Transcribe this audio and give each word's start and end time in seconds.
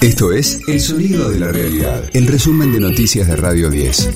Esto 0.00 0.30
es 0.32 0.60
El 0.68 0.80
Sonido 0.80 1.28
de 1.28 1.40
la 1.40 1.48
Realidad, 1.48 2.04
el 2.12 2.28
resumen 2.28 2.72
de 2.72 2.78
noticias 2.78 3.26
de 3.26 3.34
Radio 3.34 3.68
10. 3.68 4.10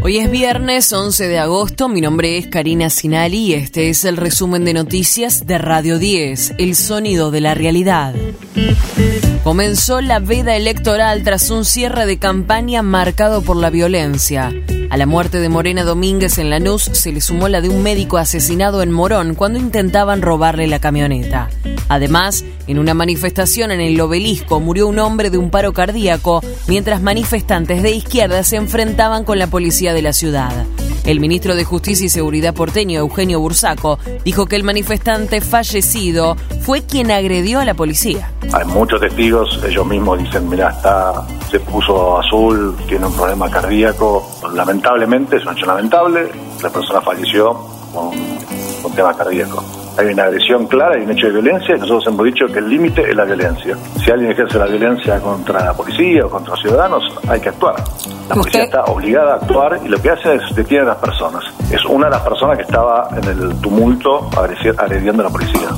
Hoy 0.00 0.16
es 0.16 0.30
viernes 0.30 0.90
11 0.90 1.28
de 1.28 1.38
agosto, 1.38 1.90
mi 1.90 2.00
nombre 2.00 2.38
es 2.38 2.46
Karina 2.46 2.88
Sinali 2.88 3.48
y 3.48 3.52
este 3.52 3.90
es 3.90 4.06
el 4.06 4.16
resumen 4.16 4.64
de 4.64 4.72
noticias 4.72 5.46
de 5.46 5.58
Radio 5.58 5.98
10, 5.98 6.54
El 6.56 6.74
Sonido 6.76 7.30
de 7.30 7.42
la 7.42 7.52
Realidad. 7.52 8.14
Comenzó 9.44 10.00
la 10.00 10.18
veda 10.18 10.56
electoral 10.56 11.24
tras 11.24 11.50
un 11.50 11.66
cierre 11.66 12.06
de 12.06 12.18
campaña 12.18 12.80
marcado 12.82 13.42
por 13.42 13.56
la 13.56 13.68
violencia. 13.68 14.50
A 14.88 14.96
la 14.96 15.04
muerte 15.04 15.40
de 15.40 15.50
Morena 15.50 15.84
Domínguez 15.84 16.38
en 16.38 16.48
Lanús 16.48 16.84
se 16.84 17.12
le 17.12 17.20
sumó 17.20 17.48
la 17.48 17.60
de 17.60 17.68
un 17.68 17.82
médico 17.82 18.16
asesinado 18.16 18.82
en 18.82 18.92
Morón 18.92 19.34
cuando 19.34 19.58
intentaban 19.58 20.22
robarle 20.22 20.68
la 20.68 20.78
camioneta. 20.78 21.50
Además, 21.92 22.42
en 22.68 22.78
una 22.78 22.94
manifestación 22.94 23.70
en 23.70 23.82
el 23.82 24.00
obelisco 24.00 24.60
murió 24.60 24.88
un 24.88 24.98
hombre 24.98 25.28
de 25.28 25.36
un 25.36 25.50
paro 25.50 25.74
cardíaco 25.74 26.40
mientras 26.66 27.02
manifestantes 27.02 27.82
de 27.82 27.90
izquierda 27.90 28.42
se 28.44 28.56
enfrentaban 28.56 29.24
con 29.24 29.38
la 29.38 29.48
policía 29.48 29.92
de 29.92 30.00
la 30.00 30.14
ciudad. 30.14 30.64
El 31.04 31.20
ministro 31.20 31.54
de 31.54 31.64
Justicia 31.64 32.06
y 32.06 32.08
Seguridad 32.08 32.54
porteño, 32.54 32.98
Eugenio 32.98 33.40
Bursaco, 33.40 33.98
dijo 34.24 34.46
que 34.46 34.56
el 34.56 34.64
manifestante 34.64 35.42
fallecido 35.42 36.38
fue 36.62 36.80
quien 36.80 37.10
agredió 37.10 37.60
a 37.60 37.66
la 37.66 37.74
policía. 37.74 38.30
Hay 38.54 38.64
muchos 38.64 38.98
testigos, 38.98 39.60
ellos 39.62 39.84
mismos 39.84 40.18
dicen, 40.20 40.48
mira, 40.48 40.70
está, 40.70 41.26
se 41.50 41.60
puso 41.60 42.18
azul, 42.18 42.74
tiene 42.88 43.04
un 43.04 43.12
problema 43.12 43.50
cardíaco. 43.50 44.26
Lamentablemente, 44.54 45.36
es 45.36 45.44
un 45.44 45.52
hecho 45.58 45.66
lamentable, 45.66 46.30
la 46.62 46.70
persona 46.70 47.02
falleció 47.02 47.52
con 47.92 48.06
un 48.06 48.92
tema 48.94 49.14
cardíaco 49.14 49.81
hay 49.98 50.06
una 50.06 50.24
agresión 50.24 50.66
clara, 50.66 50.96
hay 50.96 51.04
un 51.04 51.10
hecho 51.10 51.26
de 51.26 51.32
violencia 51.32 51.76
y 51.76 51.78
nosotros 51.80 52.06
hemos 52.06 52.24
dicho 52.26 52.46
que 52.46 52.58
el 52.58 52.68
límite 52.68 53.02
es 53.08 53.14
la 53.14 53.24
violencia. 53.24 53.76
Si 54.04 54.10
alguien 54.10 54.32
ejerce 54.32 54.58
la 54.58 54.66
violencia 54.66 55.20
contra 55.20 55.64
la 55.64 55.74
policía 55.74 56.24
o 56.24 56.30
contra 56.30 56.50
los 56.52 56.60
ciudadanos, 56.60 57.02
hay 57.28 57.40
que 57.40 57.48
actuar. 57.50 57.74
La 58.28 58.34
policía 58.34 58.64
está 58.64 58.84
obligada 58.84 59.34
a 59.34 59.36
actuar 59.36 59.80
y 59.84 59.88
lo 59.88 60.00
que 60.00 60.10
hace 60.10 60.34
es 60.34 60.54
detiene 60.54 60.84
a 60.84 60.88
las 60.88 60.98
personas. 60.98 61.44
Es 61.70 61.84
una 61.84 62.06
de 62.06 62.12
las 62.12 62.22
personas 62.22 62.56
que 62.56 62.62
estaba 62.62 63.08
en 63.16 63.24
el 63.28 63.60
tumulto 63.60 64.30
agrediendo 64.36 65.22
a 65.22 65.26
la 65.26 65.30
policía. 65.30 65.68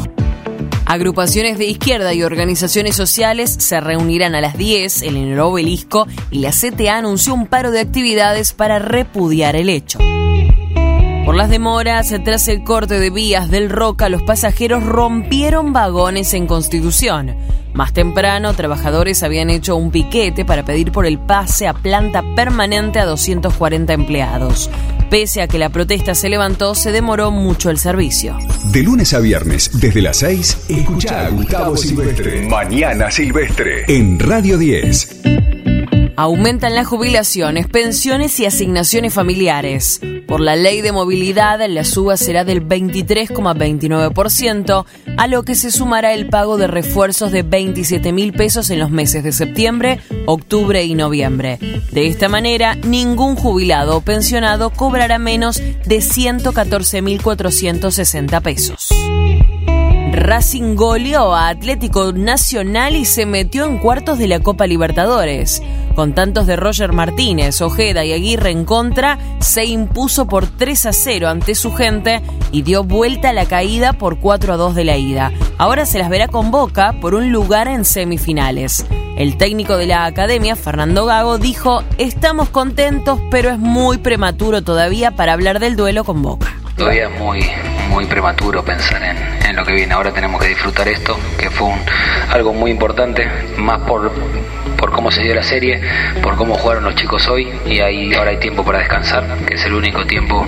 Agrupaciones 0.86 1.56
de 1.58 1.64
izquierda 1.64 2.12
y 2.12 2.22
organizaciones 2.22 2.94
sociales 2.94 3.56
se 3.58 3.80
reunirán 3.80 4.34
a 4.34 4.40
las 4.40 4.56
10 4.58 5.02
en 5.02 5.16
el 5.16 5.40
obelisco 5.40 6.06
y 6.30 6.40
la 6.40 6.50
CTA 6.50 6.98
anunció 6.98 7.32
un 7.32 7.46
paro 7.46 7.70
de 7.70 7.80
actividades 7.80 8.52
para 8.52 8.78
repudiar 8.78 9.56
el 9.56 9.70
hecho. 9.70 9.98
Por 11.24 11.36
las 11.36 11.48
demoras, 11.48 12.14
tras 12.22 12.48
el 12.48 12.64
corte 12.64 13.00
de 13.00 13.08
vías 13.08 13.50
del 13.50 13.70
Roca, 13.70 14.10
los 14.10 14.22
pasajeros 14.22 14.84
rompieron 14.84 15.72
vagones 15.72 16.34
en 16.34 16.46
Constitución. 16.46 17.34
Más 17.72 17.94
temprano, 17.94 18.52
trabajadores 18.52 19.22
habían 19.22 19.48
hecho 19.48 19.74
un 19.74 19.90
piquete 19.90 20.44
para 20.44 20.66
pedir 20.66 20.92
por 20.92 21.06
el 21.06 21.18
pase 21.18 21.66
a 21.66 21.72
planta 21.72 22.22
permanente 22.36 22.98
a 22.98 23.06
240 23.06 23.94
empleados. 23.94 24.70
Pese 25.08 25.40
a 25.40 25.48
que 25.48 25.58
la 25.58 25.70
protesta 25.70 26.14
se 26.14 26.28
levantó, 26.28 26.74
se 26.74 26.92
demoró 26.92 27.30
mucho 27.30 27.70
el 27.70 27.78
servicio. 27.78 28.36
De 28.70 28.82
lunes 28.82 29.14
a 29.14 29.18
viernes, 29.20 29.70
desde 29.80 30.02
las 30.02 30.18
6, 30.18 30.66
escucha 30.68 31.26
a 31.26 31.30
Gustavo 31.30 31.74
Silvestre. 31.76 32.46
Mañana 32.48 33.10
Silvestre. 33.10 33.84
En 33.88 34.18
Radio 34.18 34.58
10. 34.58 35.53
Aumentan 36.16 36.76
las 36.76 36.86
jubilaciones, 36.86 37.66
pensiones 37.66 38.38
y 38.38 38.46
asignaciones 38.46 39.12
familiares. 39.12 40.00
Por 40.28 40.40
la 40.40 40.54
ley 40.54 40.80
de 40.80 40.92
movilidad, 40.92 41.58
la 41.68 41.82
suba 41.82 42.16
será 42.16 42.44
del 42.44 42.64
23,29%, 42.64 44.84
a 45.16 45.26
lo 45.26 45.42
que 45.42 45.56
se 45.56 45.72
sumará 45.72 46.14
el 46.14 46.28
pago 46.28 46.56
de 46.56 46.68
refuerzos 46.68 47.32
de 47.32 47.42
27 47.42 48.12
mil 48.12 48.32
pesos 48.32 48.70
en 48.70 48.78
los 48.78 48.90
meses 48.90 49.24
de 49.24 49.32
septiembre, 49.32 49.98
octubre 50.26 50.84
y 50.84 50.94
noviembre. 50.94 51.58
De 51.90 52.06
esta 52.06 52.28
manera, 52.28 52.76
ningún 52.76 53.34
jubilado 53.34 53.96
o 53.96 54.00
pensionado 54.00 54.70
cobrará 54.70 55.18
menos 55.18 55.56
de 55.56 55.98
114.460 55.98 58.40
pesos. 58.40 58.88
Racing 60.14 60.76
goleó 60.76 61.34
a 61.34 61.48
Atlético 61.48 62.12
Nacional 62.12 62.94
y 62.94 63.04
se 63.04 63.26
metió 63.26 63.66
en 63.66 63.78
cuartos 63.78 64.16
de 64.16 64.28
la 64.28 64.38
Copa 64.38 64.66
Libertadores. 64.66 65.60
Con 65.94 66.12
tantos 66.12 66.46
de 66.46 66.56
Roger 66.56 66.92
Martínez, 66.92 67.60
Ojeda 67.60 68.04
y 68.04 68.12
Aguirre 68.12 68.50
en 68.50 68.64
contra, 68.64 69.18
se 69.38 69.64
impuso 69.64 70.26
por 70.26 70.46
3 70.46 70.86
a 70.86 70.92
0 70.92 71.28
ante 71.28 71.54
su 71.54 71.72
gente 71.72 72.20
y 72.50 72.62
dio 72.62 72.82
vuelta 72.82 73.30
a 73.30 73.32
la 73.32 73.46
caída 73.46 73.92
por 73.92 74.18
4 74.18 74.54
a 74.54 74.56
2 74.56 74.74
de 74.74 74.84
la 74.84 74.96
ida. 74.96 75.32
Ahora 75.56 75.86
se 75.86 76.00
las 76.00 76.08
verá 76.08 76.26
con 76.26 76.50
Boca 76.50 76.94
por 77.00 77.14
un 77.14 77.30
lugar 77.30 77.68
en 77.68 77.84
semifinales. 77.84 78.84
El 79.16 79.36
técnico 79.36 79.76
de 79.76 79.86
la 79.86 80.06
academia, 80.06 80.56
Fernando 80.56 81.06
Gago, 81.06 81.38
dijo, 81.38 81.84
estamos 81.98 82.48
contentos, 82.48 83.20
pero 83.30 83.50
es 83.50 83.58
muy 83.58 83.98
prematuro 83.98 84.62
todavía 84.62 85.12
para 85.12 85.32
hablar 85.32 85.60
del 85.60 85.76
duelo 85.76 86.02
con 86.02 86.20
Boca. 86.22 86.52
Todavía 86.76 87.08
es 87.08 87.20
muy, 87.20 87.40
muy 87.88 88.04
prematuro 88.06 88.64
pensar 88.64 89.00
en, 89.00 89.54
lo 89.54 89.64
que 89.64 89.74
viene. 89.74 89.94
Ahora 89.94 90.12
tenemos 90.12 90.40
que 90.42 90.48
disfrutar 90.48 90.88
esto, 90.88 91.16
que 91.38 91.48
fue 91.48 91.70
algo 92.30 92.52
muy 92.52 92.72
importante, 92.72 93.24
más 93.56 93.80
por 93.82 94.10
por 94.84 94.92
cómo 94.92 95.10
se 95.10 95.22
dio 95.22 95.34
la 95.34 95.42
serie, 95.42 95.80
por 96.22 96.36
cómo 96.36 96.56
jugaron 96.56 96.84
los 96.84 96.94
chicos 96.94 97.26
hoy 97.28 97.50
y 97.64 97.80
ahí 97.80 98.12
ahora 98.12 98.32
hay 98.32 98.36
tiempo 98.36 98.62
para 98.62 98.80
descansar, 98.80 99.24
que 99.46 99.54
es 99.54 99.64
el 99.64 99.72
único 99.72 100.04
tiempo 100.04 100.46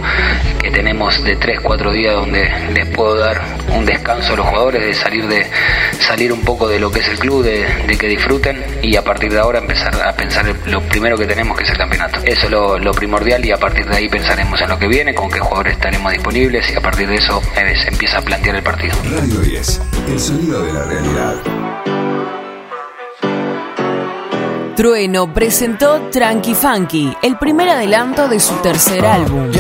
que 0.61 0.71
tenemos 0.71 1.25
de 1.25 1.37
3, 1.37 1.61
4 1.63 1.91
días 1.91 2.13
donde 2.13 2.47
les 2.75 2.87
puedo 2.89 3.17
dar 3.17 3.41
un 3.75 3.87
descanso 3.87 4.35
a 4.35 4.37
los 4.37 4.47
jugadores, 4.47 4.85
de 4.85 4.93
salir 4.93 5.27
de 5.27 5.47
salir 6.01 6.35
un 6.35 6.43
poco 6.43 6.69
de 6.69 6.79
lo 6.79 6.91
que 6.91 7.01
es 7.01 7.09
el 7.09 7.19
club, 7.19 7.45
de, 7.45 7.97
que 7.99 8.09
disfruten 8.09 8.63
y 8.83 8.95
a 8.97 9.03
partir 9.03 9.33
de 9.33 9.39
ahora 9.39 9.59
empezar 9.59 9.95
a 10.07 10.13
pensar 10.13 10.45
lo 10.67 10.83
primero 10.83 11.17
que 11.17 11.25
tenemos 11.25 11.57
que 11.57 11.65
es 11.65 11.71
el 11.71 11.79
campeonato. 11.79 12.21
Eso 12.27 12.45
es 12.45 12.51
lo, 12.85 12.93
primordial 12.93 13.43
y 13.43 13.53
a 13.53 13.57
partir 13.57 13.87
de 13.87 13.97
ahí 13.97 14.09
pensaremos 14.11 14.61
en 14.61 14.69
lo 14.69 14.79
que 14.79 14.87
viene, 14.87 15.15
con 15.15 15.31
qué 15.31 15.39
jugadores 15.39 15.73
estaremos 15.73 16.13
disponibles 16.13 16.71
y 16.71 16.77
a 16.77 16.81
partir 16.83 17.09
de 17.09 17.15
eso 17.15 17.41
eh, 17.57 17.75
se 17.75 17.89
empieza 17.89 18.19
a 18.19 18.21
plantear 18.21 18.57
el 18.57 18.63
partido. 18.63 18.95
Radio 19.03 19.41
10, 19.41 19.81
el 20.11 20.21
sonido 20.21 20.63
de 20.63 20.73
la 20.75 20.85
realidad. 20.85 21.66
Trueno 24.77 25.33
presentó 25.33 26.11
Tranqui 26.13 26.55
Funky, 26.55 27.17
el 27.23 27.39
primer 27.39 27.71
adelanto 27.71 28.29
de 28.29 28.39
su 28.39 28.55
tercer 28.57 29.07
álbum. 29.07 29.51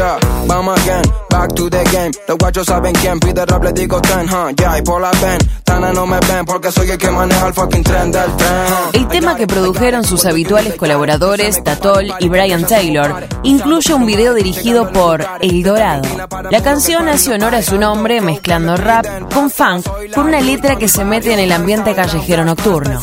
Back 1.37 1.54
to 1.54 1.69
the 1.69 1.84
game. 1.93 2.12
Los 2.28 2.38
guachos 2.38 2.66
saben 2.66 2.94
quién 2.94 3.21
pide 3.21 3.44
rap, 3.44 3.62
le 3.62 3.72
digo 3.72 4.00
ten, 4.00 4.26
huh? 4.26 4.55
Yeah, 4.56 4.78
y 4.78 4.82
por 4.82 5.00
la 5.03 5.10
ven. 5.10 5.38
Tana 5.65 5.93
no 5.93 6.06
me 6.06 6.19
ven 6.21 6.47
porque 6.47 6.72
soy 6.72 6.91
el 6.91 6.97
que 6.97 7.10
maneja 7.10 7.49
el 7.49 7.53
fucking 7.53 7.82
tren 7.82 8.10
del 8.10 8.34
tren. 8.37 8.50
El 8.94 9.09
tema 9.09 9.37
que 9.37 9.47
produjeron 9.47 10.05
sus 10.05 10.25
habituales 10.25 10.76
colaboradores, 10.76 11.62
Tatol 11.62 12.15
y 12.21 12.28
Brian 12.28 12.65
Taylor, 12.65 13.26
incluye 13.43 13.93
un 13.93 14.06
video 14.06 14.32
dirigido 14.32 14.91
por 14.93 15.26
El 15.41 15.62
Dorado. 15.62 16.09
La 16.50 16.62
canción 16.62 17.09
hace 17.09 17.34
honor 17.34 17.55
a 17.55 17.62
su 17.62 17.76
nombre 17.76 18.21
mezclando 18.21 18.76
rap 18.76 19.05
con 19.34 19.50
funk 19.50 19.87
con 20.15 20.26
una 20.28 20.41
letra 20.41 20.76
que 20.76 20.88
se 20.88 21.05
mete 21.05 21.34
en 21.34 21.41
el 21.41 21.53
ambiente 21.53 21.94
callejero 21.94 22.44
nocturno. 22.44 22.99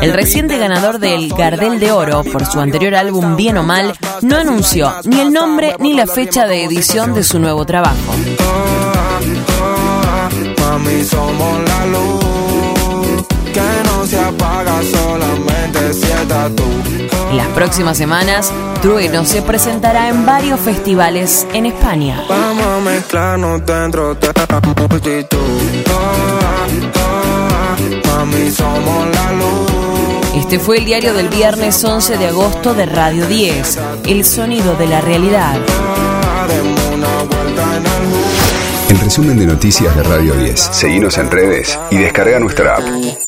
El 0.00 0.12
reciente 0.12 0.58
ganador 0.58 0.98
del 0.98 1.32
Gardel 1.32 1.78
de 1.80 1.92
Oro 1.92 2.24
por 2.24 2.46
su 2.46 2.60
anterior 2.60 2.94
álbum 2.94 3.36
Bien 3.36 3.58
o 3.58 3.62
Mal 3.62 3.96
no 4.22 4.36
anunció 4.36 4.92
ni 5.04 5.20
el 5.20 5.32
nombre 5.32 5.76
ni 5.78 5.94
la 5.94 6.06
fecha 6.06 6.46
de 6.46 6.64
edición 6.64 7.14
de 7.14 7.22
su 7.22 7.38
nuevo 7.38 7.64
trabajo. 7.66 7.96
En 17.30 17.36
las 17.36 17.46
próximas 17.48 17.98
semanas, 17.98 18.52
Trueno 18.80 19.24
se 19.24 19.42
presentará 19.42 20.08
en 20.08 20.24
varios 20.24 20.60
festivales 20.60 21.46
en 21.52 21.66
España. 21.66 22.24
Este 30.48 30.60
fue 30.60 30.78
el 30.78 30.86
diario 30.86 31.12
del 31.12 31.28
viernes 31.28 31.84
11 31.84 32.16
de 32.16 32.28
agosto 32.28 32.72
de 32.72 32.86
Radio 32.86 33.26
10, 33.26 33.78
El 34.06 34.24
sonido 34.24 34.74
de 34.76 34.86
la 34.86 35.02
realidad. 35.02 35.54
El 38.88 38.98
resumen 38.98 39.38
de 39.38 39.44
noticias 39.44 39.94
de 39.94 40.02
Radio 40.04 40.32
10. 40.32 40.58
Seguimos 40.58 41.18
en 41.18 41.30
redes 41.30 41.78
y 41.90 41.98
descarga 41.98 42.40
nuestra 42.40 42.76
app. 42.76 43.27